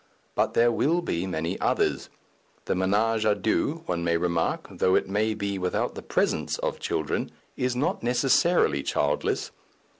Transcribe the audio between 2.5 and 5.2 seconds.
The ménage à deux, one may remark, though it